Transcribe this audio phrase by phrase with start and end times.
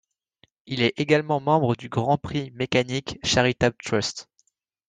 [0.65, 4.27] Il est également membre du Grand Prix Mechanics Charitable Trust.